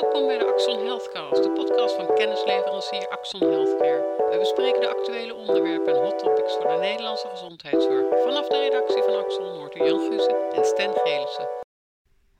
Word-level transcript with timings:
Welkom 0.00 0.26
bij 0.26 0.38
de 0.38 0.46
Axon 0.52 0.78
Healthcast, 0.84 1.42
de 1.42 1.50
podcast 1.50 1.94
van 1.96 2.14
kennisleverancier 2.14 3.08
Axon 3.08 3.40
Healthcare. 3.40 4.02
We 4.30 4.36
bespreken 4.38 4.80
de 4.80 4.88
actuele 4.88 5.34
onderwerpen 5.34 5.94
en 5.94 6.02
hot 6.02 6.18
topics 6.18 6.52
voor 6.60 6.70
de 6.70 6.78
Nederlandse 6.80 7.28
gezondheidszorg. 7.34 8.06
Vanaf 8.26 8.46
de 8.48 8.58
redactie 8.66 9.02
van 9.02 9.16
Axon 9.24 9.52
hoort 9.58 9.76
u 9.76 9.78
Jan 9.78 10.10
Gussen 10.10 10.36
en 10.56 10.64
Sten 10.64 10.92
Gelissen. 11.04 11.48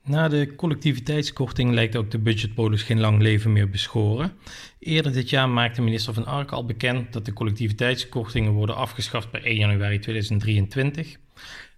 Na 0.03 0.27
de 0.27 0.55
collectiviteitskorting 0.55 1.73
lijkt 1.73 1.95
ook 1.95 2.11
de 2.11 2.19
budgetpolis 2.19 2.83
geen 2.83 2.99
lang 2.99 3.21
leven 3.21 3.51
meer 3.51 3.69
beschoren. 3.69 4.33
Eerder 4.79 5.13
dit 5.13 5.29
jaar 5.29 5.49
maakte 5.49 5.81
minister 5.81 6.13
Van 6.13 6.25
Ark 6.25 6.51
al 6.51 6.65
bekend 6.65 7.13
dat 7.13 7.25
de 7.25 7.33
collectiviteitskortingen 7.33 8.51
worden 8.51 8.75
afgeschaft 8.75 9.31
per 9.31 9.43
1 9.43 9.55
januari 9.55 9.99
2023. 9.99 11.15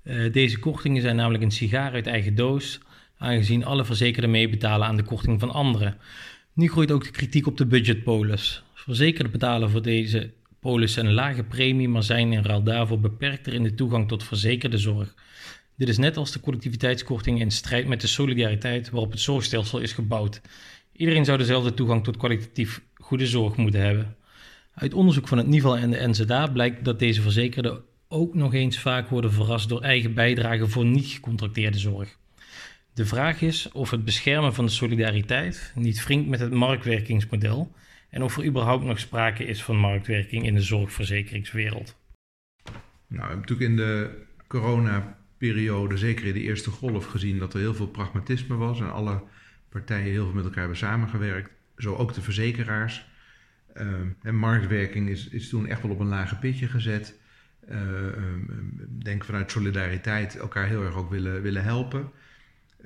Uh, 0.04 0.34
deze 0.34 0.59
kortingen 0.59 1.02
zijn 1.02 1.16
namelijk 1.16 1.43
een 1.43 1.52
sigaar 1.52 1.93
uit 1.93 2.07
eigen 2.07 2.36
doos, 2.36 2.80
aangezien 3.20 3.65
alle 3.65 3.86
verzekerden 3.86 4.31
meebetalen 4.31 4.88
aan 4.88 4.97
de 4.97 5.04
korting 5.04 5.39
van 5.39 5.52
anderen. 5.52 5.97
Nu 6.54 6.70
groeit 6.70 6.91
ook 6.91 7.03
de 7.03 7.12
kritiek 7.12 7.48
op 7.48 7.57
de 7.57 7.66
budgetpolis. 7.66 8.63
Verzekerden 8.73 9.31
betalen 9.31 9.70
voor 9.70 9.81
deze 9.81 10.31
polis 10.59 10.95
een 10.95 11.13
lage 11.13 11.44
premie, 11.44 11.89
maar 11.89 12.03
zijn 12.03 12.34
in 12.34 12.44
ruil 12.44 12.63
daarvoor 12.63 12.99
beperkter 12.99 13.53
in 13.53 13.63
de 13.63 13.73
toegang 13.73 14.08
tot 14.08 14.23
verzekerde 14.23 14.77
zorg. 14.77 15.16
Dit 15.75 15.89
is 15.89 15.97
net 15.97 16.17
als 16.17 16.31
de 16.31 16.39
collectiviteitskorting 16.39 17.39
in 17.39 17.52
strijd 17.52 17.88
met 17.88 18.02
de 18.02 18.08
solidariteit 18.08 18.89
waarop 18.89 19.11
het 19.11 19.20
zorgstelsel 19.20 19.80
is 19.80 19.94
gebouwd. 19.94 20.41
Iedereen 20.91 21.25
zou 21.25 21.38
dezelfde 21.38 21.73
toegang 21.73 22.03
tot 22.03 22.17
kwalitatief 22.17 22.81
goede 22.94 23.27
zorg 23.27 23.55
moeten 23.55 23.81
hebben. 23.81 24.16
Uit 24.73 24.94
onderzoek 24.94 25.27
van 25.27 25.38
het 25.38 25.47
NIVAL 25.47 25.77
en 25.77 25.91
de 25.91 26.08
NZA 26.08 26.47
blijkt 26.47 26.86
dat 26.86 26.99
deze 26.99 27.22
verzekerden 27.22 27.81
ook 28.08 28.36
nog 28.36 28.53
eens 28.53 28.80
vaak 28.80 29.09
worden 29.09 29.33
verrast 29.33 29.70
door 29.70 29.81
eigen 29.81 30.13
bijdragen 30.13 30.70
voor 30.70 30.86
niet 30.86 31.08
gecontracteerde 31.08 31.77
zorg. 31.77 32.19
De 32.99 33.05
vraag 33.05 33.41
is 33.41 33.71
of 33.71 33.89
het 33.89 34.05
beschermen 34.05 34.53
van 34.53 34.66
de 34.66 34.71
solidariteit 34.71 35.71
niet 35.76 36.03
wringt 36.03 36.30
met 36.30 36.39
het 36.39 36.52
marktwerkingsmodel 36.52 37.75
en 38.09 38.23
of 38.23 38.38
er 38.38 38.45
überhaupt 38.45 38.84
nog 38.84 39.00
sprake 39.00 39.45
is 39.45 39.64
van 39.64 39.78
marktwerking 39.78 40.45
in 40.45 40.53
de 40.53 40.61
zorgverzekeringswereld. 40.61 41.97
Nou, 42.64 42.73
we 43.08 43.17
hebben 43.17 43.38
natuurlijk 43.39 43.70
in 43.70 43.75
de 43.75 44.25
coronaperiode, 44.47 45.97
zeker 45.97 46.25
in 46.25 46.33
de 46.33 46.42
eerste 46.42 46.70
golf, 46.70 47.05
gezien 47.05 47.39
dat 47.39 47.53
er 47.53 47.59
heel 47.59 47.73
veel 47.73 47.88
pragmatisme 47.88 48.55
was 48.55 48.80
en 48.80 48.92
alle 48.92 49.22
partijen 49.70 50.11
heel 50.11 50.25
veel 50.25 50.33
met 50.33 50.44
elkaar 50.44 50.59
hebben 50.59 50.77
samengewerkt. 50.77 51.52
Zo 51.77 51.95
ook 51.95 52.14
de 52.14 52.22
verzekeraars. 52.22 53.05
En 54.22 54.36
marktwerking 54.36 55.09
is, 55.09 55.27
is 55.27 55.50
toen 55.50 55.67
echt 55.67 55.81
wel 55.81 55.92
op 55.92 56.00
een 56.00 56.08
lage 56.08 56.36
pitje 56.36 56.67
gezet. 56.67 57.20
Uh, 57.70 57.77
denk 58.89 59.25
vanuit 59.25 59.52
solidariteit 59.52 60.38
elkaar 60.38 60.67
heel 60.67 60.83
erg 60.83 60.95
ook 60.95 61.09
willen, 61.09 61.42
willen 61.42 61.64
helpen. 61.64 62.11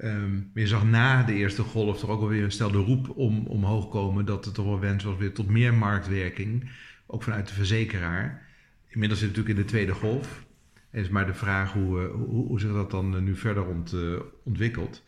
Um, 0.02 0.52
je 0.54 0.68
zag 0.68 0.84
na 0.84 1.24
de 1.24 1.34
eerste 1.34 1.64
golf 1.64 2.00
toch 2.00 2.10
ook 2.10 2.22
alweer 2.22 2.44
een 2.44 2.52
stel 2.52 2.72
de 2.72 2.78
roep 2.78 3.10
om, 3.10 3.48
omhoog 3.48 3.90
komen 3.90 4.26
dat 4.26 4.46
er 4.46 4.52
toch 4.52 4.66
wel 4.66 4.80
wens 4.80 5.04
was 5.04 5.18
weer 5.18 5.34
tot 5.34 5.48
meer 5.48 5.74
marktwerking, 5.74 6.70
ook 7.06 7.24
vanuit 7.24 7.48
de 7.48 7.54
verzekeraar. 7.54 8.48
Inmiddels 8.88 9.20
zit 9.20 9.30
het 9.30 9.38
natuurlijk 9.38 9.66
in 9.66 9.66
de 9.66 9.72
tweede 9.72 9.94
golf. 9.94 10.46
Het 10.90 11.04
is 11.04 11.10
maar 11.10 11.26
de 11.26 11.34
vraag 11.34 11.74
hoe, 11.74 12.00
hoe, 12.00 12.48
hoe 12.48 12.60
zich 12.60 12.72
dat 12.72 12.92
dan 12.92 13.24
nu 13.24 13.36
verder 13.36 13.66
ont, 13.66 13.94
uh, 13.94 14.20
ontwikkelt. 14.44 15.04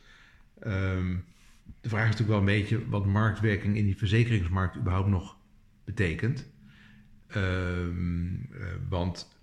Um, 0.66 1.24
de 1.82 1.90
vraag 1.90 2.04
is 2.04 2.12
natuurlijk 2.12 2.30
wel 2.30 2.40
een 2.40 2.62
beetje 2.62 2.90
wat 2.90 3.06
marktwerking 3.06 3.78
in 3.78 3.86
die 3.86 3.98
verzekeringsmarkt 3.98 4.78
überhaupt 4.78 5.10
nog 5.10 5.38
betekent. 5.84 6.50
Um, 7.36 8.50
want 8.90 9.35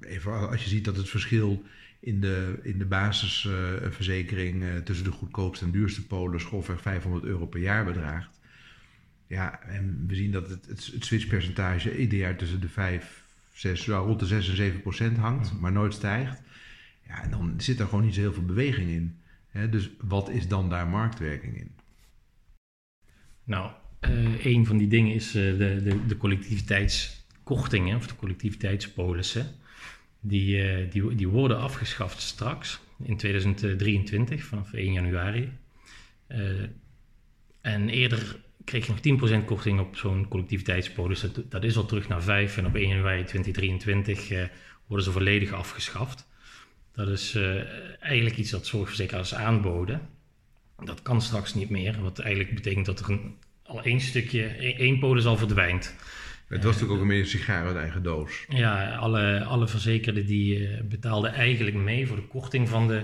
even 0.00 0.48
als 0.48 0.62
je 0.62 0.68
ziet 0.68 0.84
dat 0.84 0.96
het 0.96 1.08
verschil 1.08 1.64
in 2.00 2.20
de, 2.20 2.58
in 2.62 2.78
de 2.78 2.84
basisverzekering 2.84 4.62
uh, 4.62 4.76
tussen 4.76 5.04
de 5.04 5.10
goedkoopste 5.10 5.64
en 5.64 5.70
duurste 5.70 6.06
polen 6.06 6.40
grofweg 6.40 6.80
500 6.80 7.24
euro 7.24 7.46
per 7.46 7.60
jaar 7.60 7.84
bedraagt. 7.84 8.40
Ja, 9.26 9.62
en 9.62 10.04
we 10.06 10.14
zien 10.14 10.32
dat 10.32 10.48
het, 10.48 10.66
het, 10.66 10.90
het 10.92 11.04
switchpercentage 11.04 11.98
ieder 11.98 12.18
jaar 12.18 12.36
tussen 12.36 12.60
de 12.60 12.68
5, 12.68 13.24
6, 13.52 13.86
nou, 13.86 14.06
rond 14.06 14.20
de 14.20 14.26
6 14.26 14.48
en 14.48 14.56
7 14.56 14.80
procent 14.80 15.16
hangt, 15.16 15.60
maar 15.60 15.72
nooit 15.72 15.94
stijgt. 15.94 16.42
Ja, 17.06 17.22
en 17.22 17.30
dan 17.30 17.54
zit 17.56 17.80
er 17.80 17.86
gewoon 17.86 18.04
niet 18.04 18.14
zo 18.14 18.20
heel 18.20 18.32
veel 18.32 18.44
beweging 18.44 18.90
in. 18.90 19.16
Hè? 19.48 19.68
Dus 19.68 19.90
wat 20.00 20.30
is 20.30 20.48
dan 20.48 20.70
daar 20.70 20.88
marktwerking 20.88 21.58
in? 21.58 21.70
Nou, 23.44 23.72
uh, 24.00 24.44
een 24.44 24.66
van 24.66 24.76
die 24.76 24.88
dingen 24.88 25.14
is 25.14 25.26
uh, 25.36 25.58
de, 25.58 25.82
de, 25.82 26.06
de 26.06 26.16
collectiviteitskortingen 27.46 27.96
of 27.96 28.06
de 28.06 28.16
collectiviteitspolissen. 28.16 29.54
Die, 30.20 30.56
uh, 30.56 30.90
die, 30.90 31.14
die 31.14 31.28
worden 31.28 31.58
afgeschaft 31.58 32.20
straks 32.20 32.80
in 33.02 33.16
2023 33.16 34.44
vanaf 34.44 34.72
1 34.72 34.92
januari. 34.92 35.52
en 37.60 37.88
eerder 37.88 38.36
kreeg 38.64 38.86
je 38.86 39.16
nog 39.16 39.40
10% 39.42 39.44
korting 39.44 39.80
op 39.80 39.96
zo'n 39.96 40.28
collectiviteitspolis. 40.28 41.26
Dat, 41.48 41.64
is 41.64 41.76
al 41.76 41.86
terug 41.86 42.08
naar 42.08 42.22
5 42.22 42.56
en 42.56 42.66
op 42.66 42.74
1 42.74 42.88
januari 42.88 43.24
2023 43.24 44.48
worden 44.86 45.06
ze 45.06 45.12
volledig 45.12 45.52
afgeschaft. 45.52 46.26
Dat 46.92 47.08
is 47.08 47.38
eigenlijk 48.00 48.36
iets 48.36 48.50
dat 48.50 48.66
zorgverzekeraars 48.66 49.34
aanboden. 49.34 50.08
Dat 50.84 51.02
kan 51.02 51.22
straks 51.22 51.54
niet 51.54 51.70
meer, 51.70 52.02
wat 52.02 52.18
eigenlijk 52.18 52.54
betekent 52.54 52.86
dat 52.86 53.00
er 53.00 53.10
een 53.10 53.36
al 53.62 53.82
één 53.82 54.00
stukje, 54.00 54.46
één 54.76 54.98
polis 54.98 55.24
al 55.24 55.36
verdwijnt. 55.36 55.94
Het 56.48 56.64
was 56.64 56.72
natuurlijk 56.72 57.02
ook 57.02 57.10
een 57.10 57.26
sigaar 57.26 57.66
uit 57.66 57.76
eigen 57.76 58.02
doos. 58.02 58.44
Ja, 58.48 58.94
alle, 58.94 59.44
alle 59.44 59.68
verzekerden 59.68 60.26
die 60.26 60.58
uh, 60.58 60.80
betaalden 60.82 61.32
eigenlijk 61.32 61.76
mee 61.76 62.06
voor 62.06 62.16
de 62.16 62.26
korting 62.26 62.68
van 62.68 62.88
de 62.88 63.02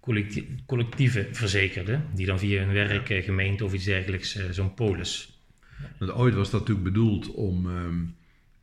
collectie, 0.00 0.62
collectieve 0.66 1.28
verzekerden. 1.32 2.04
Die 2.14 2.26
dan 2.26 2.38
via 2.38 2.64
hun 2.64 2.72
werk, 2.72 3.08
ja. 3.08 3.20
gemeente 3.20 3.64
of 3.64 3.72
iets 3.72 3.84
dergelijks 3.84 4.36
uh, 4.36 4.44
zo'n 4.50 4.74
polis. 4.74 5.42
Want 5.98 6.12
ooit 6.12 6.34
was 6.34 6.50
dat 6.50 6.60
natuurlijk 6.60 6.86
bedoeld 6.86 7.30
om 7.30 7.66
um, 7.66 8.16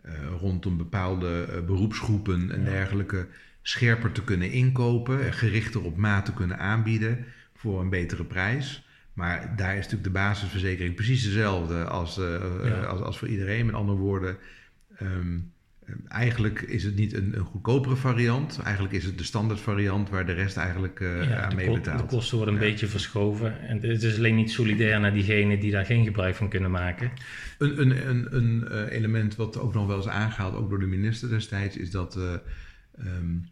uh, 0.05 0.11
rondom 0.39 0.78
bepaalde 0.78 1.63
beroepsgroepen 1.66 2.51
en 2.51 2.63
ja. 2.63 2.69
dergelijke 2.69 3.28
scherper 3.61 4.11
te 4.11 4.23
kunnen 4.23 4.51
inkopen. 4.51 5.25
En 5.25 5.33
gerichter 5.33 5.83
op 5.83 5.97
maat 5.97 6.25
te 6.25 6.33
kunnen 6.33 6.59
aanbieden 6.59 7.25
voor 7.55 7.81
een 7.81 7.89
betere 7.89 8.23
prijs. 8.23 8.83
Maar 9.14 9.53
daar 9.56 9.72
is 9.72 9.84
natuurlijk 9.84 10.03
de 10.03 10.09
basisverzekering 10.09 10.96
precies 10.96 11.24
dezelfde 11.24 11.84
als, 11.84 12.18
uh, 12.18 12.42
ja. 12.64 12.84
als, 12.84 13.02
als, 13.02 13.18
voor 13.18 13.28
iedereen. 13.28 13.66
Met 13.66 13.75
andere 13.75 13.97
woorden, 13.97 14.38
um, 15.02 15.52
eigenlijk 16.08 16.62
is 16.62 16.84
het 16.84 16.96
niet 16.96 17.14
een, 17.14 17.38
een, 17.38 17.44
goedkopere 17.44 17.96
variant. 17.96 18.59
Eigenlijk 18.64 18.94
is 18.96 19.03
het 19.03 19.18
de 19.18 19.24
standaard 19.24 19.59
variant 19.59 20.09
waar 20.09 20.25
de 20.25 20.34
rest 20.34 20.58
eigenlijk 20.58 21.00
uh, 21.00 21.30
ja, 21.30 21.42
aan 21.42 21.56
mee 21.56 21.72
betaalt. 21.72 22.00
De 22.09 22.16
kosten 22.16 22.38
worden 22.38 22.56
een 22.56 22.62
ja. 22.62 22.70
beetje 22.70 22.88
verschoven. 22.88 23.59
En 23.68 23.81
het 23.81 24.03
is 24.03 24.18
alleen 24.18 24.36
niet 24.36 24.52
solidair 24.52 25.00
naar 25.00 25.14
diegenen 25.14 25.59
die 25.59 25.72
daar 25.72 25.86
geen 25.86 26.03
gebruik 26.03 26.36
van 26.36 26.50
kunnen 26.50 26.72
maken. 26.72 27.12
Een, 27.58 27.81
een, 27.81 28.08
een, 28.08 28.36
een 28.36 28.88
element 28.88 29.36
wat 29.36 29.59
ook 29.59 29.74
nog 29.74 29.88
wel 29.88 29.97
eens 29.97 30.08
aangehaald, 30.08 30.56
ook 30.56 30.70
door 30.70 30.80
de 30.80 30.86
minister 30.86 31.30
destijds, 31.30 31.78
is 31.78 31.91
dat 31.91 32.18
uh, 32.18 32.34
um, 33.06 33.50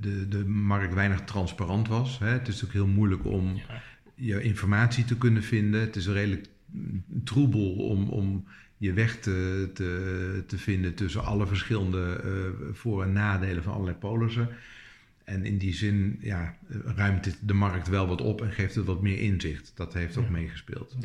de, 0.00 0.28
de 0.28 0.44
markt 0.46 0.94
weinig 0.94 1.20
transparant 1.20 1.88
was. 1.88 2.18
Hè? 2.18 2.28
Het 2.28 2.48
is 2.48 2.60
natuurlijk 2.60 2.72
heel 2.72 2.94
moeilijk 2.94 3.24
om 3.24 3.60
je 4.20 4.42
informatie 4.42 5.04
te 5.04 5.16
kunnen 5.16 5.42
vinden. 5.42 5.80
Het 5.80 5.96
is 5.96 6.06
redelijk 6.06 6.46
troebel 7.24 7.74
om, 7.74 8.08
om 8.08 8.44
je 8.76 8.92
weg 8.92 9.20
te, 9.20 9.70
te, 9.74 10.44
te 10.46 10.58
vinden 10.58 10.94
tussen 10.94 11.24
alle 11.24 11.46
verschillende 11.46 12.20
uh, 12.24 12.74
voor- 12.74 13.02
en 13.02 13.12
nadelen 13.12 13.62
van 13.62 13.72
allerlei 13.72 13.96
polissen. 13.96 14.48
En 15.24 15.44
in 15.44 15.58
die 15.58 15.74
zin 15.74 16.18
ja, 16.20 16.56
ruimt 16.84 17.24
dit 17.24 17.38
de 17.42 17.54
markt 17.54 17.88
wel 17.88 18.06
wat 18.06 18.20
op 18.20 18.42
en 18.42 18.52
geeft 18.52 18.74
het 18.74 18.84
wat 18.84 19.02
meer 19.02 19.18
inzicht. 19.18 19.72
Dat 19.74 19.94
heeft 19.94 20.16
ook 20.16 20.24
ja. 20.24 20.30
meegespeeld. 20.30 20.96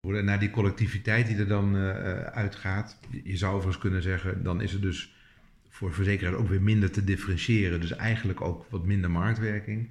Naar 0.00 0.40
die 0.40 0.50
collectiviteit 0.50 1.26
die 1.26 1.36
er 1.36 1.48
dan 1.48 1.76
uh, 1.76 1.90
uitgaat, 2.22 2.98
je 3.24 3.36
zou 3.36 3.52
overigens 3.54 3.82
kunnen 3.82 4.02
zeggen, 4.02 4.42
dan 4.42 4.60
is 4.60 4.72
het 4.72 4.82
dus 4.82 5.14
voor 5.68 5.94
verzekeraars 5.94 6.36
ook 6.36 6.48
weer 6.48 6.62
minder 6.62 6.90
te 6.90 7.04
differentiëren. 7.04 7.80
Dus 7.80 7.92
eigenlijk 7.92 8.40
ook 8.40 8.66
wat 8.70 8.86
minder 8.86 9.10
marktwerking. 9.10 9.88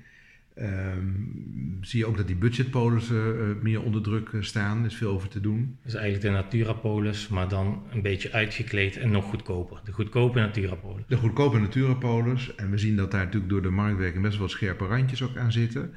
Um, 0.57 1.39
zie 1.81 2.00
je 2.00 2.06
ook 2.06 2.17
dat 2.17 2.28
die 2.28 2.35
budgetpolissen 2.35 3.35
uh, 3.35 3.62
meer 3.62 3.81
onder 3.81 4.01
druk 4.01 4.29
staan. 4.40 4.79
Er 4.79 4.85
is 4.85 4.96
veel 4.96 5.11
over 5.11 5.29
te 5.29 5.40
doen. 5.40 5.78
Dat 5.84 5.93
is 5.93 5.99
eigenlijk 5.99 6.23
de 6.26 6.41
Naturapolis, 6.41 7.28
maar 7.28 7.47
dan 7.47 7.84
een 7.91 8.02
beetje 8.02 8.31
uitgekleed 8.31 8.97
en 8.97 9.11
nog 9.11 9.26
goedkoper. 9.26 9.81
De 9.84 9.91
goedkope 9.91 10.40
Naturapolis. 10.40 11.03
De 11.08 11.17
goedkope 11.17 11.59
Naturapolis. 11.59 12.55
En 12.55 12.72
we 12.72 12.78
zien 12.78 12.96
dat 12.96 13.11
daar 13.11 13.23
natuurlijk 13.23 13.52
door 13.52 13.61
de 13.61 13.70
marktwerking 13.70 14.23
best 14.23 14.37
wel 14.37 14.49
scherpe 14.49 14.85
randjes 14.85 15.23
ook 15.23 15.37
aan 15.37 15.52
zitten. 15.52 15.93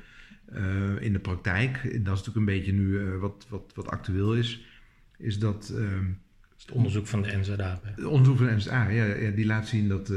Uh, 0.53 0.61
in 1.01 1.13
de 1.13 1.19
praktijk, 1.19 1.83
dat 1.83 1.93
is 1.93 2.05
natuurlijk 2.05 2.37
een 2.37 2.45
beetje 2.45 2.73
nu 2.73 2.87
uh, 2.87 3.19
wat, 3.19 3.47
wat, 3.49 3.73
wat 3.75 3.89
actueel 3.89 4.35
is, 4.35 4.67
is 5.19 5.39
dat... 5.39 5.75
het 6.59 6.73
onderzoek 6.73 7.07
van 7.07 7.23
de 7.23 7.37
NZA. 7.37 7.81
Het 7.83 8.05
onderzoek 8.05 8.37
van 8.37 8.47
de 8.47 8.55
NZA, 8.55 8.89
ja, 8.89 9.05
ja 9.05 9.31
die 9.31 9.47
laat 9.47 9.69
zien 9.69 9.89
dat 9.89 10.13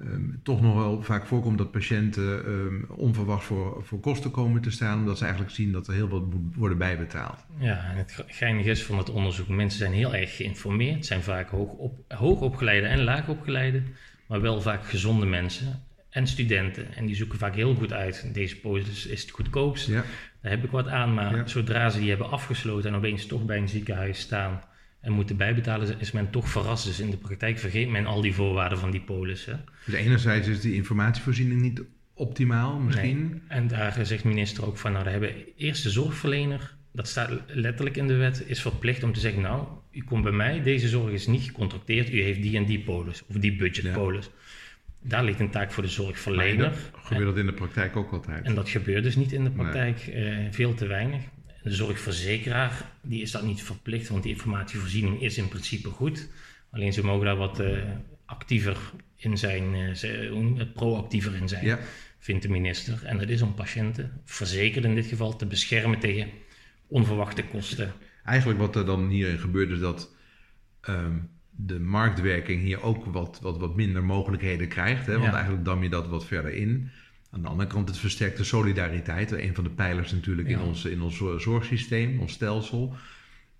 um, 0.00 0.40
toch 0.42 0.62
nog 0.62 0.74
wel 0.74 1.02
vaak 1.02 1.26
voorkomt 1.26 1.58
dat 1.58 1.70
patiënten 1.70 2.48
um, 2.50 2.86
onverwacht 2.88 3.44
voor, 3.44 3.84
voor 3.84 4.00
kosten 4.00 4.30
komen 4.30 4.62
te 4.62 4.70
staan, 4.70 4.98
omdat 4.98 5.16
ze 5.18 5.22
eigenlijk 5.24 5.54
zien 5.54 5.72
dat 5.72 5.88
er 5.88 5.94
heel 5.94 6.08
wat 6.08 6.32
moet 6.32 6.54
worden 6.56 6.78
bijbetaald. 6.78 7.44
Ja, 7.58 7.84
en 7.90 7.96
het 7.96 8.24
geinige 8.26 8.70
is 8.70 8.84
van 8.84 8.98
het 8.98 9.10
onderzoek, 9.10 9.48
mensen 9.48 9.78
zijn 9.78 9.92
heel 9.92 10.14
erg 10.14 10.36
geïnformeerd, 10.36 11.06
zijn 11.06 11.22
vaak 11.22 11.48
hoog, 11.48 11.72
op, 11.72 11.98
hoogopgeleide 12.08 12.86
en 12.86 13.02
laagopgeleide, 13.04 13.82
maar 14.28 14.40
wel 14.40 14.60
vaak 14.60 14.84
gezonde 14.84 15.26
mensen 15.26 15.82
en 16.10 16.26
studenten. 16.26 16.94
En 16.94 17.06
die 17.06 17.16
zoeken 17.16 17.38
vaak 17.38 17.54
heel 17.54 17.74
goed 17.74 17.92
uit, 17.92 18.30
deze 18.34 18.60
polis 18.60 19.06
is 19.06 19.20
het 19.22 19.30
goedkoopst. 19.30 19.86
Ja. 19.88 20.04
daar 20.42 20.50
heb 20.50 20.64
ik 20.64 20.70
wat 20.70 20.88
aan. 20.88 21.14
Maar 21.14 21.36
Ja. 21.36 21.46
zodra 21.46 21.88
ze 21.90 21.98
die 21.98 22.08
hebben 22.08 22.30
afgesloten 22.30 22.90
en 22.90 22.96
opeens 22.96 23.26
toch 23.26 23.44
bij 23.44 23.58
een 23.58 23.68
ziekenhuis 23.68 24.18
staan 24.18 24.62
en 25.06 25.12
moeten 25.12 25.36
bijbetalen, 25.36 26.00
is 26.00 26.12
men 26.12 26.30
toch 26.30 26.48
verrast. 26.48 26.84
Dus 26.84 27.00
in 27.00 27.10
de 27.10 27.16
praktijk 27.16 27.58
vergeet 27.58 27.88
men 27.88 28.06
al 28.06 28.20
die 28.20 28.34
voorwaarden 28.34 28.78
van 28.78 28.90
die 28.90 29.00
polis. 29.00 29.44
Hè. 29.44 29.54
Dus 29.84 29.94
enerzijds 29.94 30.48
is 30.48 30.60
die 30.60 30.74
informatievoorziening 30.74 31.60
niet 31.60 31.82
optimaal 32.14 32.78
misschien. 32.78 33.28
Nee. 33.28 33.40
En 33.48 33.68
daar 33.68 34.06
zegt 34.06 34.24
minister 34.24 34.66
ook 34.66 34.78
van, 34.78 34.92
nou, 34.92 35.04
daar 35.04 35.12
hebben 35.12 35.34
eerst 35.56 35.82
de 35.82 35.90
zorgverlener, 35.90 36.74
dat 36.92 37.08
staat 37.08 37.30
letterlijk 37.46 37.96
in 37.96 38.06
de 38.06 38.14
wet, 38.14 38.42
is 38.46 38.60
verplicht 38.60 39.02
om 39.02 39.12
te 39.12 39.20
zeggen, 39.20 39.42
nou, 39.42 39.66
u 39.90 40.02
komt 40.04 40.22
bij 40.22 40.32
mij, 40.32 40.62
deze 40.62 40.88
zorg 40.88 41.12
is 41.12 41.26
niet 41.26 41.42
gecontracteerd, 41.42 42.12
u 42.12 42.22
heeft 42.22 42.42
die 42.42 42.56
en 42.56 42.64
die 42.64 42.80
polis, 42.80 43.22
of 43.28 43.36
die 43.36 43.56
budgetpolis. 43.56 44.30
Daar 45.02 45.24
ligt 45.24 45.40
een 45.40 45.50
taak 45.50 45.72
voor 45.72 45.82
de 45.82 45.88
Maar 45.88 45.98
zorgverlener. 45.98 46.58
dat 46.58 46.90
gebeurt 47.02 47.26
dat 47.26 47.36
in 47.38 47.46
de 47.46 47.52
praktijk 47.52 47.96
ook 47.96 48.12
altijd. 48.12 48.44
En 48.44 48.54
dat 48.54 48.68
gebeurt 48.68 49.02
dus 49.02 49.16
niet 49.16 49.32
in 49.32 49.44
de 49.44 49.50
praktijk, 49.50 49.98
eh, 49.98 50.36
veel 50.50 50.74
te 50.74 50.86
weinig. 50.86 51.22
De 51.66 51.74
zorgverzekeraar 51.74 52.90
die 53.02 53.22
is 53.22 53.30
dat 53.30 53.42
niet 53.42 53.62
verplicht, 53.62 54.08
want 54.08 54.22
die 54.22 54.32
informatievoorziening 54.32 55.22
is 55.22 55.38
in 55.38 55.48
principe 55.48 55.88
goed. 55.90 56.28
Alleen 56.70 56.92
ze 56.92 57.04
mogen 57.04 57.24
daar 57.24 57.36
wat 57.36 57.60
eh, 57.60 57.78
actiever 58.24 58.76
in 59.16 59.38
zijn, 59.38 59.94
dat? 60.56 60.72
proactiever 60.72 61.34
in 61.34 61.48
zijn, 61.48 61.64
Ja. 61.64 61.78
vindt 62.18 62.42
de 62.42 62.48
minister. 62.48 63.04
En 63.04 63.18
dat 63.18 63.28
is 63.28 63.42
om 63.42 63.54
patiënten, 63.54 64.20
verzekerden 64.24 64.90
in 64.90 64.96
dit 64.96 65.06
geval, 65.06 65.36
te 65.36 65.46
beschermen 65.46 65.98
tegen 65.98 66.28
onverwachte 66.86 67.44
kosten. 67.44 67.92
Eigenlijk 68.24 68.58
wat 68.60 68.76
er 68.76 68.86
dan 68.86 69.08
hierin 69.08 69.38
gebeurt 69.38 69.70
is 69.70 69.80
dat 69.80 70.14
ehm, 70.80 71.16
de 71.50 71.80
marktwerking 71.80 72.62
hier 72.62 72.82
ook 72.82 73.04
wat, 73.04 73.38
wat, 73.42 73.58
wat 73.58 73.76
minder 73.76 74.04
mogelijkheden 74.04 74.68
krijgt. 74.68 75.06
Hè? 75.06 75.12
Want 75.12 75.24
Ja. 75.24 75.32
eigenlijk 75.32 75.64
dam 75.64 75.82
je 75.82 75.88
dat 75.88 76.08
wat 76.08 76.26
verder 76.26 76.52
in. 76.54 76.90
Aan 77.36 77.42
de 77.42 77.48
andere 77.48 77.68
kant 77.68 77.88
het 77.88 77.98
versterkt 77.98 78.36
de 78.36 78.44
solidariteit. 78.44 79.32
Een 79.32 79.54
van 79.54 79.64
de 79.64 79.70
pijlers 79.70 80.12
natuurlijk 80.12 80.48
in, 80.48 80.60
ons, 80.60 80.84
in 80.84 81.02
ons 81.02 81.22
zorgsysteem, 81.36 82.20
ons 82.20 82.32
stelsel. 82.32 82.94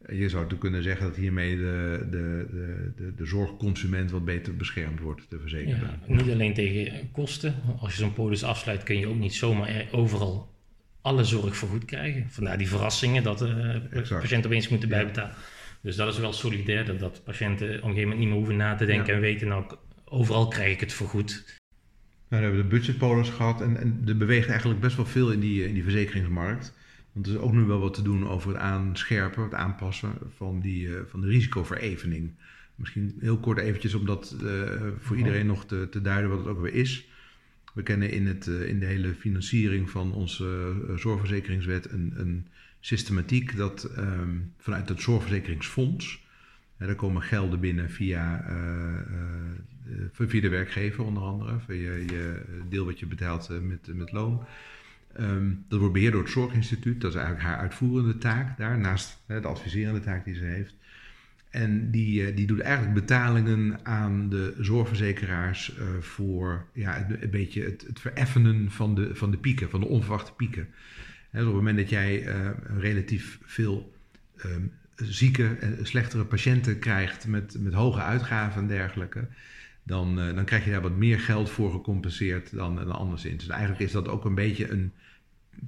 Je 0.08 0.14
zou 0.28 0.32
natuurlijk 0.32 0.60
kunnen 0.60 0.82
zeggen 0.82 1.06
dat 1.06 1.16
hiermee 1.16 1.56
de, 1.56 2.06
de, 2.10 2.46
de, 2.50 2.92
de, 2.96 3.14
de 3.16 3.26
zorgconsument 3.26 4.10
wat 4.10 4.24
beter 4.24 4.56
beschermd 4.56 5.00
wordt, 5.00 5.26
de 5.28 5.38
verzekerde. 5.38 5.86
Ja, 6.06 6.14
niet 6.14 6.30
alleen 6.30 6.54
tegen 6.54 7.10
kosten. 7.12 7.54
Als 7.78 7.92
je 7.92 7.98
zo'n 7.98 8.12
polis 8.12 8.44
afsluit, 8.44 8.82
kun 8.82 8.98
je 8.98 9.06
ook 9.06 9.18
niet 9.18 9.34
zomaar 9.34 9.68
er- 9.68 9.88
overal 9.90 10.54
alle 11.00 11.24
zorg 11.24 11.56
vergoed 11.56 11.84
krijgen. 11.84 12.26
Vandaar 12.30 12.58
die 12.58 12.68
verrassingen 12.68 13.22
dat 13.22 13.38
de 13.38 13.80
Exact. 13.90 14.20
patiënten 14.20 14.50
opeens 14.50 14.68
moeten 14.68 14.88
bijbetalen. 14.88 15.34
Dus 15.80 15.96
dat 15.96 16.12
is 16.12 16.18
wel 16.18 16.32
solidair, 16.32 16.84
dat, 16.84 16.98
dat 16.98 17.24
patiënten 17.24 17.66
op 17.68 17.74
een 17.74 17.80
gegeven 17.80 18.00
moment 18.02 18.18
niet 18.18 18.28
meer 18.28 18.36
hoeven 18.38 18.56
na 18.56 18.74
te 18.74 18.84
denken 18.86 19.14
en 19.14 19.20
weten, 19.20 19.48
nou, 19.48 19.64
overal 20.04 20.48
krijg 20.48 20.72
ik 20.72 20.80
het 20.80 20.92
vergoed. 20.92 21.58
Nou, 22.28 22.42
dan 22.42 22.50
hebben 22.50 22.56
we 22.56 22.68
de 22.68 22.76
budgetpolis 22.76 23.28
gehad 23.28 23.60
en, 23.60 23.76
en 23.76 24.02
er 24.06 24.16
beweegt 24.16 24.48
eigenlijk 24.48 24.80
best 24.80 24.96
wel 24.96 25.06
veel 25.06 25.32
in 25.32 25.40
die, 25.40 25.66
in 25.68 25.74
die 25.74 25.82
verzekeringsmarkt. 25.82 26.74
Want 27.12 27.26
er 27.26 27.32
is 27.32 27.38
ook 27.38 27.52
nu 27.52 27.62
wel 27.62 27.80
wat 27.80 27.94
te 27.94 28.02
doen 28.02 28.28
over 28.28 28.48
het 28.48 28.58
aanscherpen, 28.58 29.42
het 29.42 29.54
aanpassen 29.54 30.12
van, 30.36 30.60
die, 30.60 30.96
eh, 30.96 31.00
van 31.06 31.20
de 31.20 31.26
risicoverevening. 31.26 32.30
Misschien 32.74 33.16
heel 33.20 33.38
kort 33.38 33.58
eventjes 33.58 33.94
om 33.94 34.06
dat 34.06 34.36
eh, 34.44 34.86
voor 34.98 35.16
iedereen 35.16 35.46
nog 35.46 35.66
te, 35.66 35.88
te 35.90 36.00
duiden 36.00 36.30
wat 36.30 36.38
het 36.38 36.48
ook 36.48 36.60
weer 36.60 36.74
is. 36.74 37.06
We 37.76 37.82
kennen 37.82 38.10
in, 38.10 38.26
het, 38.26 38.46
eh, 38.46 38.68
in 38.68 38.78
de 38.78 38.86
hele 38.86 39.14
financiering 39.14 39.90
van 39.90 40.12
onze 40.12 40.74
eh, 40.88 40.94
zorgverzekeringswet 40.96 41.90
een, 41.90 42.12
een 42.16 42.46
systematiek 42.80 43.56
dat 43.56 43.84
ehm, 43.84 44.36
vanuit 44.58 44.88
het 44.88 45.00
zorgverzekeringsfonds, 45.00 46.25
hè, 46.76 46.86
daar 46.86 46.94
komen 46.94 47.22
gelden 47.22 47.60
binnen 47.60 47.90
via, 47.90 48.44
eh, 48.48 48.56
eh, 48.56 50.04
eh, 50.18 50.28
via 50.28 50.40
de 50.40 50.48
werkgever 50.48 51.04
onder 51.04 51.22
andere, 51.22 51.58
via 51.58 51.92
je 51.92 52.42
deel 52.68 52.84
wat 52.84 52.98
je 52.98 53.06
betaalt 53.06 53.48
met, 53.62 53.94
met 53.94 54.12
loon. 54.12 54.44
Ehm, 55.12 55.50
dat 55.68 55.78
wordt 55.78 55.94
beheerd 55.94 56.12
door 56.12 56.22
het 56.22 56.30
Zorginstituut, 56.30 57.00
dat 57.00 57.10
is 57.10 57.16
eigenlijk 57.16 57.46
haar 57.46 57.58
uitvoerende 57.58 58.18
taak 58.18 58.58
daar, 58.58 58.78
naast 58.78 59.22
de 59.26 59.40
adviserende 59.46 60.00
taak 60.00 60.24
die 60.24 60.34
ze 60.34 60.44
heeft. 60.44 60.74
En 61.50 61.90
die, 61.90 62.34
die 62.34 62.46
doet 62.46 62.60
eigenlijk 62.60 62.94
betalingen 62.94 63.78
aan 63.82 64.28
de 64.28 64.54
zorgverzekeraars 64.58 65.76
voor 66.00 66.66
ja, 66.72 67.10
een 67.20 67.30
beetje 67.30 67.62
het, 67.62 67.84
het 67.86 68.00
vereffenen 68.00 68.70
van 68.70 68.94
de, 68.94 69.14
van 69.14 69.30
de 69.30 69.36
pieken, 69.36 69.70
van 69.70 69.80
de 69.80 69.86
onverwachte 69.86 70.32
pieken. 70.32 70.68
Dus 71.30 71.40
op 71.40 71.46
het 71.46 71.56
moment 71.56 71.76
dat 71.76 71.88
jij 71.88 72.26
relatief 72.78 73.38
veel 73.44 73.94
ehm, 74.36 74.62
zieke 74.96 75.56
en 75.60 75.86
slechtere 75.86 76.24
patiënten 76.24 76.78
krijgt 76.78 77.26
met, 77.26 77.56
met 77.58 77.72
hoge 77.72 78.00
uitgaven 78.00 78.60
en 78.62 78.68
dergelijke, 78.68 79.28
dan, 79.82 80.20
eh, 80.20 80.34
dan 80.34 80.44
krijg 80.44 80.64
je 80.64 80.70
daar 80.70 80.80
wat 80.80 80.96
meer 80.96 81.20
geld 81.20 81.50
voor 81.50 81.70
gecompenseerd 81.70 82.54
dan, 82.54 82.76
dan 82.76 82.92
anderszins. 82.92 83.44
Dus 83.44 83.52
eigenlijk 83.52 83.80
is 83.82 83.92
dat 83.92 84.08
ook 84.08 84.24
een 84.24 84.34
beetje 84.34 84.70
een, 84.70 84.92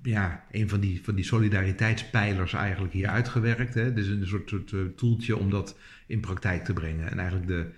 ja, 0.02 0.44
een 0.50 0.68
van 0.68 0.80
die, 0.80 1.04
van 1.04 1.14
die 1.14 1.24
solidariteitspijlers 1.24 2.52
eigenlijk 2.52 2.92
hier 2.92 3.08
uitgewerkt. 3.08 3.74
Hè? 3.74 3.92
Dus 3.92 4.06
een 4.06 4.26
soort, 4.26 4.48
soort 4.48 4.72
eh, 4.72 4.80
toeltje 4.96 5.36
om 5.36 5.50
dat 5.50 5.78
in 6.06 6.20
praktijk 6.20 6.64
te 6.64 6.72
brengen. 6.72 7.10
En 7.10 7.18
eigenlijk 7.18 7.48
de, 7.48 7.70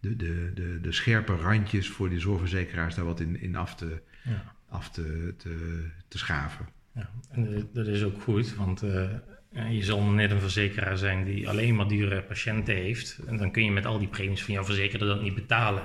de, 0.00 0.16
de, 0.16 0.50
de, 0.54 0.78
de 0.82 0.92
scherpe 0.92 1.34
randjes 1.34 1.88
voor 1.88 2.08
die 2.08 2.20
zorgverzekeraars 2.20 2.94
daar 2.94 3.04
wat 3.04 3.20
in, 3.20 3.40
in 3.40 3.56
af 3.56 3.74
te, 3.74 4.00
Ja. 4.22 4.54
af 4.68 4.90
te, 4.90 5.34
te, 5.36 5.84
te 6.08 6.18
schaven. 6.18 6.68
Ja, 6.94 7.10
en 7.30 7.68
dat 7.72 7.86
is 7.86 8.02
ook 8.02 8.22
goed, 8.22 8.54
want 8.54 8.82
eh, 8.82 9.10
je 9.70 9.84
zal 9.84 10.02
net 10.02 10.30
een 10.30 10.40
verzekeraar 10.40 10.98
zijn 10.98 11.24
die 11.24 11.48
alleen 11.48 11.74
maar 11.74 11.88
dure 11.88 12.22
patiënten 12.22 12.74
heeft. 12.74 13.18
En 13.26 13.36
dan 13.36 13.50
kun 13.50 13.64
je 13.64 13.70
met 13.70 13.86
al 13.86 13.98
die 13.98 14.08
premies 14.08 14.42
van 14.42 14.54
jouw 14.54 14.64
verzekerde 14.64 15.06
dat 15.06 15.22
niet 15.22 15.34
betalen. 15.34 15.82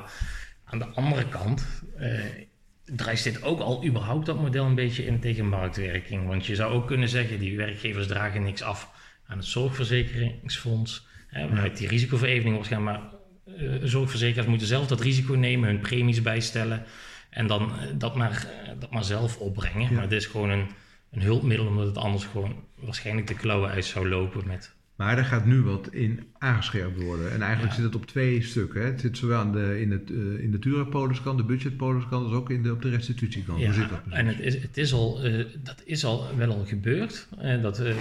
Aan 0.64 0.80
de 0.80 0.86
andere 0.88 1.28
kant 1.28 1.84
eh 1.98 2.48
drijft 2.96 3.24
dit 3.24 3.44
ook 3.44 3.60
al 3.60 3.86
überhaupt 3.86 4.26
dat 4.26 4.42
model 4.42 4.66
een 4.66 4.76
beetje 4.76 5.06
in 5.06 5.20
tegen 5.20 5.50
marktwerking. 5.50 6.28
Want 6.28 6.46
je 6.46 6.56
zou 6.56 6.74
ook 6.74 6.88
kunnen 6.88 7.10
zeggen, 7.10 7.40
die 7.40 7.58
werkgevers 7.58 8.08
dragen 8.08 8.44
niks 8.44 8.62
af 8.62 8.90
aan 9.28 9.38
het 9.38 9.46
zorgverzekeringsfonds. 9.46 11.08
Hè, 11.28 11.48
waaruit 11.48 11.78
die 11.78 11.88
risicoverevening 11.88 12.56
wordt 12.56 12.70
gaan, 12.70 12.84
maar 12.84 13.02
eh, 13.46 13.74
zorgverzekeraars 13.84 14.48
moeten 14.48 14.68
zelf 14.68 14.88
dat 14.88 15.02
risico 15.02 15.34
nemen, 15.34 15.70
hun 15.70 15.80
premies 15.80 16.22
bijstellen. 16.22 16.84
En 17.30 17.48
dan 17.48 17.80
eh, 17.80 17.88
dat, 17.98 18.16
maar, 18.16 18.48
dat 18.80 18.92
maar 18.92 19.04
zelf 19.04 19.38
opbrengen. 19.38 19.82
Ja. 19.82 19.92
Maar 19.92 20.04
het 20.04 20.12
is 20.12 20.26
gewoon 20.26 20.50
een, 20.50 20.68
een 21.12 21.22
hulpmiddel, 21.22 21.68
omdat 21.68 21.86
het 21.86 21.98
anders 21.98 22.26
gewoon 22.26 22.56
waarschijnlijk 22.76 23.28
de 23.28 23.34
klauwen 23.34 23.70
uit 23.70 23.86
zou 23.86 24.10
lopen 24.10 24.48
met... 24.48 24.78
Maar 24.96 25.18
er 25.18 25.26
gaat 25.26 25.46
nu 25.46 25.62
wat 25.62 25.88
in 25.94 26.24
aangescherpt 26.38 27.02
worden. 27.02 27.32
En 27.32 27.42
eigenlijk 27.42 27.72
Ja. 27.72 27.76
zit 27.76 27.86
het 27.86 27.96
op 27.96 28.06
twee 28.06 28.44
stukken. 28.44 28.82
Hè? 28.82 28.88
Het 28.88 29.00
zit 29.02 29.18
zowel 29.18 29.40
aan 29.40 29.52
de, 29.52 29.82
in, 29.82 29.92
het, 29.92 30.10
eh, 30.12 30.44
in 30.44 30.52
de 30.52 30.60
Dura-poliskant, 30.60 31.38
de 31.38 31.44
budget-poliskant, 31.44 32.26
als 32.26 32.34
ook 32.34 32.50
in 32.50 32.64
de, 32.64 32.72
op 32.72 32.82
de 32.82 32.90
restitutiekant. 32.90 33.64
Hoe 33.64 33.74
zit 33.74 33.90
dat 33.90 34.04
precies? 34.04 34.20
en 34.20 34.26
het 34.26 34.40
is, 34.40 34.62
het 34.62 34.78
is 34.78 34.94
al, 34.94 35.24
eh, 35.24 35.46
dat 35.64 35.82
is 35.86 36.06
al 36.06 36.36
wel 36.38 36.52
al 36.52 36.66
gebeurd. 36.66 37.28
dat, 37.62 37.80
eh, 37.80 37.96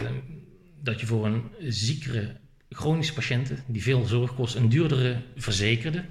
dat 0.82 1.00
je 1.00 1.06
voor 1.06 1.26
een 1.26 1.43
ziekere 1.61 2.37
chronische 2.71 3.14
patiënten 3.14 3.59
die 3.66 3.83
veel 3.83 4.04
zorg 4.04 4.35
kost, 4.35 4.54
een 4.54 4.68
duurdere 4.68 5.16
verzekerde, 5.37 6.04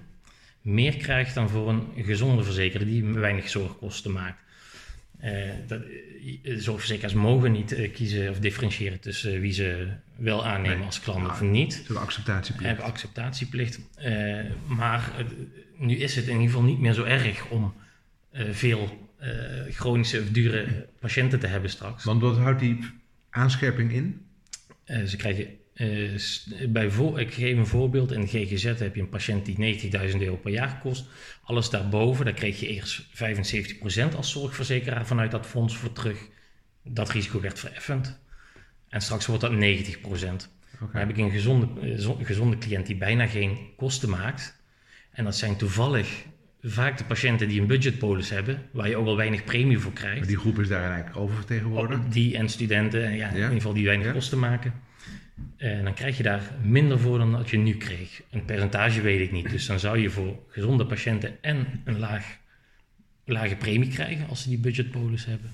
meer 0.61 0.97
krijgt 0.97 1.33
dan 1.35 1.49
voor 1.49 1.69
een 1.69 1.83
gezonde 1.95 2.43
verzekerde 2.43 2.85
die 2.85 3.03
weinig 3.03 3.49
zorgkosten 3.49 4.11
maakt. 4.11 4.41
Eh, 5.17 5.31
dat, 5.67 5.81
eh, 6.43 6.55
zorgverzekeraars 6.57 7.13
mogen 7.13 7.51
niet 7.51 7.71
eh, 7.71 7.93
kiezen 7.93 8.29
of 8.29 8.39
differentiëren 8.39 8.99
tussen 8.99 9.39
wie 9.39 9.51
ze 9.51 9.87
wel 10.15 10.45
aannemen 10.45 10.77
Nee. 10.77 10.85
als 10.85 10.99
klant 10.99 11.25
Ja. 11.25 11.31
of 11.31 11.41
niet. 11.41 11.83
Zo'n 11.87 11.97
acceptatieplicht. 11.97 12.67
hebben 12.67 12.85
acceptatieplicht. 12.85 13.79
Maar 14.67 15.11
nu 15.77 15.95
is 15.95 16.15
het 16.15 16.25
in 16.25 16.31
ieder 16.31 16.45
geval 16.47 16.63
niet 16.63 16.79
meer 16.79 16.93
zo 16.93 17.03
erg 17.03 17.49
om 17.49 17.73
veel 18.51 19.09
chronische 19.69 20.19
of 20.19 20.29
dure 20.29 20.87
patiënten 20.99 21.39
te 21.39 21.47
hebben 21.47 21.69
straks. 21.69 22.03
Want 22.03 22.21
wat 22.21 22.37
houdt 22.37 22.59
die 22.59 22.79
aanscherping 23.29 23.91
in? 23.91 24.25
Ze 25.07 25.15
krijgen, 25.17 25.47
bij 26.69 26.89
voor, 26.89 27.19
ik 27.19 27.33
geef 27.33 27.57
een 27.57 27.65
voorbeeld, 27.67 28.11
in 28.11 28.21
de 28.21 28.27
GGZ 28.27 28.63
heb 28.63 28.95
je 28.95 29.01
een 29.01 29.09
patiënt 29.09 29.45
die 29.45 29.79
90.000 30.11 30.17
euro 30.21 30.35
per 30.35 30.51
jaar 30.51 30.79
kost. 30.81 31.05
Alles 31.43 31.69
daarboven, 31.69 32.25
daar 32.25 32.33
kreeg 32.33 32.59
je 32.59 32.67
eerst 32.67 33.01
75% 34.11 34.15
als 34.15 34.31
zorgverzekeraar 34.31 35.05
vanuit 35.05 35.31
dat 35.31 35.45
fonds 35.45 35.75
voor 35.77 35.93
terug. 35.93 36.17
Dat 36.83 37.09
risico 37.09 37.41
werd 37.41 37.59
vereffend. 37.59 38.19
En 38.89 39.01
straks 39.01 39.25
wordt 39.25 39.41
dat 39.41 39.51
90%. 39.51 40.49
Oké. 40.81 40.91
Dan 40.91 41.01
heb 41.01 41.09
ik 41.09 41.17
een 41.17 41.31
gezonde, 41.31 41.67
eh, 41.81 41.97
zo- 41.97 42.19
gezonde 42.23 42.57
cliënt 42.57 42.85
die 42.85 42.95
bijna 42.95 43.27
geen 43.27 43.57
kosten 43.75 44.09
maakt. 44.09 44.55
En 45.11 45.23
dat 45.23 45.35
zijn 45.35 45.55
toevallig 45.55 46.23
vaak 46.61 46.97
de 46.97 47.03
patiënten 47.03 47.47
die 47.47 47.61
een 47.61 47.67
budgetpolis 47.67 48.29
hebben, 48.29 48.61
waar 48.71 48.89
je 48.89 48.95
ook 48.97 49.07
al 49.07 49.15
weinig 49.17 49.43
premie 49.43 49.79
voor 49.79 49.93
krijgt. 49.93 50.17
Maar 50.19 50.27
die 50.27 50.37
groep 50.37 50.59
is 50.59 50.67
daar 50.67 50.89
eigenlijk 50.89 51.17
oververtegenwoordigd. 51.17 52.11
Die 52.13 52.37
en 52.37 52.49
studenten, 52.49 53.15
ja, 53.15 53.27
in 53.29 53.35
ieder 53.35 53.51
geval 53.51 53.73
die 53.73 53.85
weinig 53.85 54.05
Ja. 54.07 54.11
kosten 54.13 54.39
maken. 54.39 54.73
En 55.57 55.83
dan 55.83 55.93
krijg 55.93 56.17
je 56.17 56.23
daar 56.23 56.51
minder 56.63 56.99
voor 56.99 57.17
dan 57.17 57.31
dat 57.31 57.49
je 57.49 57.57
nu 57.57 57.73
kreeg. 57.73 58.21
Een 58.29 58.45
percentage 58.45 59.01
weet 59.01 59.21
ik 59.21 59.31
niet. 59.31 59.49
Dus 59.49 59.65
dan 59.65 59.79
zou 59.79 59.97
je 59.97 60.09
voor 60.09 60.39
gezonde 60.47 60.85
patiënten 60.85 61.41
en 61.41 61.81
een 61.85 61.99
laag, 61.99 62.37
lage 63.25 63.55
premie 63.55 63.89
krijgen 63.89 64.27
als 64.27 64.41
ze 64.41 64.49
die 64.49 64.59
budgetpolis 64.59 65.25
hebben. 65.25 65.51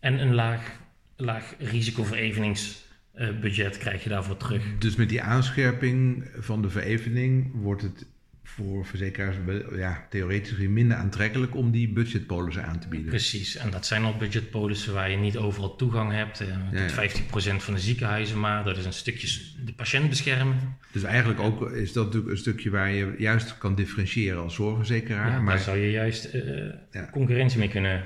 En 0.00 0.20
een 0.20 0.34
laag, 0.34 0.80
laag 1.16 1.54
risicovereveningsbudget 1.58 3.78
krijg 3.78 4.02
je 4.02 4.08
daarvoor 4.08 4.36
terug. 4.36 4.78
Dus 4.78 4.96
met 4.96 5.08
die 5.08 5.22
aanscherping 5.22 6.28
van 6.38 6.62
de 6.62 6.70
verevening 6.70 7.50
wordt 7.54 7.82
het 7.82 8.06
voor 8.46 8.86
verzekeraars 8.86 9.36
ja, 9.76 10.06
theoretisch 10.10 10.50
gezien 10.50 10.72
minder 10.72 10.96
aantrekkelijk 10.96 11.54
om 11.54 11.70
die 11.70 11.88
budgetpolissen 11.88 12.64
aan 12.64 12.78
te 12.78 12.88
bieden. 12.88 13.08
Precies, 13.08 13.56
en 13.56 13.70
dat 13.70 13.86
zijn 13.86 14.04
al 14.04 14.16
budgetpolissen 14.16 14.94
waar 14.94 15.10
je 15.10 15.16
niet 15.16 15.36
overal 15.36 15.76
toegang 15.76 16.12
hebt. 16.12 16.40
Eh, 16.40 16.46
tot 16.70 16.94
ja, 16.94 17.54
15% 17.58 17.62
van 17.62 17.74
de 17.74 17.80
ziekenhuizen 17.80 18.40
maar. 18.40 18.64
Dat 18.64 18.76
is 18.76 18.84
een 18.84 18.92
stukje 18.92 19.28
de 19.64 19.72
patiënt 19.72 20.08
beschermen. 20.08 20.76
Dus 20.92 21.02
eigenlijk 21.02 21.40
ook 21.40 21.70
is 21.70 21.92
dat 21.92 22.04
natuurlijk 22.04 22.32
een 22.32 22.38
stukje 22.38 22.70
waar 22.70 22.92
je 22.92 23.14
juist 23.18 23.58
kan 23.58 23.74
differentiëren 23.74 24.42
als 24.42 24.54
zorgverzekeraar. 24.54 25.30
Ja, 25.30 25.40
maar 25.40 25.54
daar 25.54 25.64
zou 25.64 25.78
je 25.78 25.90
juist 25.90 26.34
uh, 26.34 27.02
concurrentie 27.12 27.58
mee 27.58 27.68
kunnen, 27.68 28.04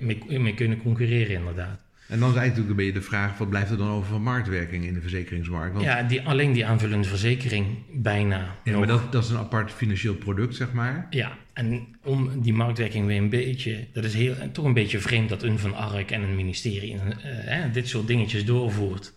mee, 0.00 0.40
mee 0.40 0.54
kunnen 0.54 0.82
concurreren 0.82 1.36
inderdaad. 1.36 1.85
En 2.08 2.18
dan 2.20 2.30
is 2.30 2.36
eigenlijk 2.36 2.70
een 2.70 2.76
beetje 2.76 2.92
de 2.92 3.02
vraag: 3.02 3.38
wat 3.38 3.48
blijft 3.48 3.70
er 3.70 3.76
dan 3.76 3.88
over 3.88 4.08
van 4.08 4.22
marktwerking 4.22 4.84
in 4.84 4.94
de 4.94 5.00
verzekeringsmarkt? 5.00 5.72
Want... 5.72 5.84
Ja, 5.84 6.02
die, 6.02 6.22
alleen 6.22 6.52
die 6.52 6.66
aanvullende 6.66 7.08
verzekering 7.08 7.66
bijna. 7.92 8.56
Ja, 8.64 8.78
maar 8.78 8.86
dat, 8.86 9.12
dat 9.12 9.24
is 9.24 9.30
een 9.30 9.36
apart 9.36 9.72
financieel 9.72 10.14
product, 10.14 10.54
zeg 10.54 10.72
maar. 10.72 11.06
Ja, 11.10 11.38
en 11.52 11.96
om 12.04 12.40
die 12.40 12.52
marktwerking 12.52 13.06
weer 13.06 13.18
een 13.18 13.28
beetje. 13.28 13.86
Dat 13.92 14.04
is 14.04 14.14
heel, 14.14 14.34
toch 14.52 14.64
een 14.64 14.74
beetje 14.74 14.98
vreemd 14.98 15.28
dat 15.28 15.42
een 15.42 15.58
van 15.58 15.74
Ark 15.74 16.10
en 16.10 16.22
een 16.22 16.34
ministerie 16.34 16.94
uh, 16.94 17.72
dit 17.72 17.88
soort 17.88 18.06
dingetjes 18.06 18.44
doorvoert. 18.44 19.14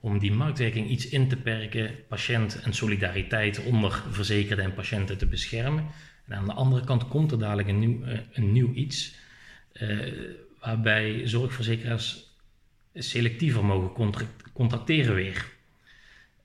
Om 0.00 0.18
die 0.18 0.32
marktwerking 0.32 0.88
iets 0.88 1.08
in 1.08 1.28
te 1.28 1.36
perken, 1.36 1.90
patiënt 2.08 2.60
en 2.62 2.72
solidariteit 2.72 3.64
onder 3.64 4.02
verzekerden 4.10 4.64
en 4.64 4.74
patiënten 4.74 5.18
te 5.18 5.26
beschermen. 5.26 5.84
En 6.26 6.36
aan 6.36 6.44
de 6.44 6.52
andere 6.52 6.84
kant 6.84 7.08
komt 7.08 7.32
er 7.32 7.38
dadelijk 7.38 7.68
een 7.68 7.78
nieuw, 7.78 8.04
uh, 8.04 8.18
een 8.32 8.52
nieuw 8.52 8.72
iets. 8.72 9.14
Uh, 9.82 10.12
waarbij 10.60 11.20
zorgverzekeraars 11.24 12.31
selectiever 12.94 13.64
mogen 13.64 14.14
contracteren 14.52 15.14
weer. 15.14 15.50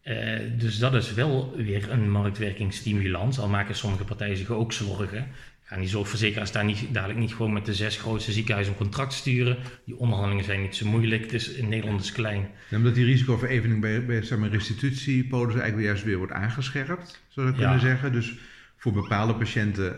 Uh, 0.04 0.40
dus 0.58 0.80
dat 0.80 0.94
is 0.94 1.14
wel 1.14 1.54
weer 1.56 1.92
een 1.92 2.12
marktwerkingsstimulans. 2.12 3.40
Al 3.40 3.50
maken 3.50 3.76
sommige 3.76 4.04
partijen 4.04 4.38
zich 4.38 4.50
ook 4.50 4.74
zorgen. 4.74 5.28
Gaan 5.64 5.80
die 5.80 5.90
zorgverzekeraars 5.90 6.52
daar 6.52 6.66
niet, 6.66 6.88
dadelijk 6.92 7.20
niet 7.20 7.34
gewoon 7.34 7.54
met 7.54 7.66
de 7.66 7.74
zes 7.74 7.98
grootste 7.98 8.32
ziekenhuizen 8.32 8.74
een 8.74 8.80
contract 8.80 9.14
sturen? 9.14 9.58
Die 9.86 9.98
onderhandelingen 9.98 10.46
zijn 10.46 10.62
niet 10.62 10.76
zo 10.76 10.86
moeilijk. 10.86 11.22
Het 11.22 11.34
is, 11.34 11.50
in 11.50 11.70
Nederland 11.70 12.02
is 12.02 12.12
klein. 12.12 12.48
Ja, 12.70 12.78
omdat 12.78 12.96
die 12.96 13.06
risicoverevening 13.06 13.82
bij, 13.82 14.06
bij 14.06 14.22
zeg 14.22 14.38
maar, 14.38 14.50
eigenlijk 14.52 15.80
juist 15.80 16.04
weer 16.04 16.18
wordt 16.18 16.32
aangescherpt, 16.32 17.24
zou 17.28 17.48
je 17.48 17.54
kunnen 17.54 17.80
zeggen. 17.80 18.12
Dus 18.12 18.34
voor 18.78 18.94
bepaalde 18.94 19.36
patiënten 19.36 19.92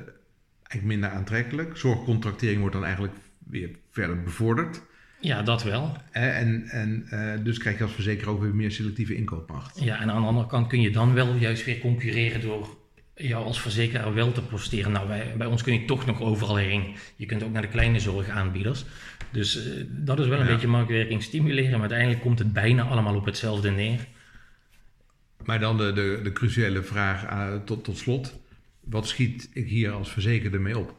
eigenlijk 0.70 0.84
minder 0.84 1.10
aantrekkelijk. 1.10 1.78
Zorgcontractering 1.78 2.60
wordt 2.60 2.76
dan 2.76 2.84
eigenlijk 2.86 3.14
weer 3.38 3.70
verder 3.92 4.24
bevorderd. 4.24 4.82
Ja, 5.20 5.42
dat 5.42 5.64
wel. 5.64 5.98
En, 6.12 6.68
en 6.68 7.08
uh, 7.14 7.34
dus 7.44 7.58
krijg 7.58 7.78
je 7.78 7.84
als 7.84 7.94
verzekeraar 7.94 8.34
ook 8.34 8.42
weer 8.42 8.56
meer 8.56 8.72
selectieve 8.72 9.16
inkoopmacht. 9.16 9.80
Ja, 9.84 10.02
en 10.02 10.12
aan 10.12 10.22
de 10.22 10.28
andere 10.28 10.48
kant 10.48 10.68
kun 10.68 10.82
je 10.82 10.92
dan 10.92 11.14
wel 11.14 11.36
juist 11.36 11.66
weer 11.66 11.80
concurreren 11.80 12.42
door 12.42 12.78
jou 13.16 13.46
als 13.46 13.62
verzekeraar 13.62 14.14
wel 14.14 14.32
te 14.32 14.42
posteren. 14.42 14.92
Nou, 14.92 15.08
bij, 15.08 15.34
bij 15.38 15.48
ons 15.48 15.64
kun 15.64 15.74
je 15.74 15.86
toch 15.86 16.06
nog 16.06 16.22
overal 16.22 16.56
heen. 16.56 16.96
Je 17.16 17.26
kunt 17.26 17.44
ook 17.44 17.52
naar 17.52 17.62
de 17.62 17.68
kleine 17.68 18.00
zorgaanbieders. 18.00 18.86
Dus 19.32 19.68
uh, 19.68 19.86
dat 19.88 20.20
is 20.20 20.28
wel 20.28 20.40
een 20.40 20.48
beetje 20.48 20.68
marktwerking 20.68 21.24
stimuleren, 21.24 21.72
maar 21.72 21.80
uiteindelijk 21.80 22.22
komt 22.22 22.40
het 22.40 22.54
bijna 22.54 22.84
allemaal 22.84 23.16
op 23.16 23.26
hetzelfde 23.26 23.72
neer. 23.72 24.08
Maar 25.46 25.60
dan 25.60 25.78
de, 25.78 25.94
de, 25.94 26.20
de 26.24 26.32
cruciale 26.32 26.84
vraag 26.84 27.24
uh, 27.24 27.56
tot, 27.66 27.84
tot 27.84 27.98
slot. 27.98 28.40
Wat 28.80 29.08
schiet 29.08 29.50
ik 29.54 29.68
hier 29.68 29.92
als 29.92 30.12
verzekerde 30.12 30.60
mee 30.60 30.78
op? 30.78 30.98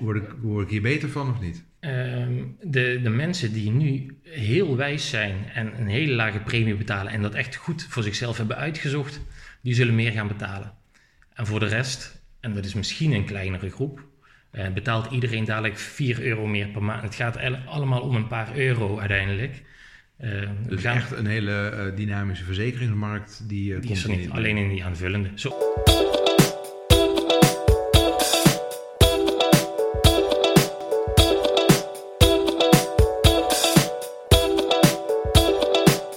word, 0.00 0.16
ik, 0.16 0.34
word 0.40 0.64
ik 0.64 0.70
hier 0.70 0.82
beter 0.82 1.08
van 1.08 1.30
of 1.30 1.40
niet? 1.40 1.64
Ehm, 1.86 2.44
de, 2.62 3.00
de 3.02 3.08
mensen 3.08 3.52
die 3.52 3.70
nu 3.70 4.18
heel 4.22 4.76
wijs 4.76 5.08
zijn 5.08 5.36
en 5.54 5.80
een 5.80 5.86
hele 5.86 6.14
lage 6.14 6.38
premie 6.38 6.74
betalen 6.74 7.12
en 7.12 7.22
dat 7.22 7.34
echt 7.34 7.56
goed 7.56 7.86
voor 7.88 8.02
zichzelf 8.02 8.36
hebben 8.36 8.56
uitgezocht, 8.56 9.20
die 9.62 9.74
zullen 9.74 9.94
meer 9.94 10.12
gaan 10.12 10.28
betalen. 10.28 10.72
En 11.34 11.46
voor 11.46 11.60
de 11.60 11.66
rest, 11.66 12.22
en 12.40 12.54
dat 12.54 12.64
is 12.64 12.74
misschien 12.74 13.12
een 13.12 13.24
kleinere 13.24 13.70
groep, 13.70 14.04
uh, 14.52 14.68
betaalt 14.68 15.12
iedereen 15.12 15.44
dadelijk 15.44 15.78
4 15.78 16.22
euro 16.22 16.46
meer 16.46 16.68
per 16.68 16.82
maand. 16.82 17.02
Het 17.02 17.14
gaat 17.14 17.38
allemaal 17.66 18.00
om 18.00 18.16
een 18.16 18.26
paar 18.26 18.56
euro 18.56 18.98
uiteindelijk. 18.98 19.62
Uh, 20.20 20.50
dus 20.68 20.80
gaan... 20.80 20.96
echt 20.96 21.10
een 21.10 21.26
hele 21.26 21.72
uh, 21.74 21.96
dynamische 21.96 22.44
verzekeringsmarkt 22.44 23.48
die, 23.48 23.78
die 23.78 23.90
is 23.90 24.04
er 24.04 24.10
niet, 24.10 24.30
alleen 24.30 24.56
in 24.56 24.68
die 24.68 24.84
aanvullende. 24.84 25.30
Zo. 25.34 25.54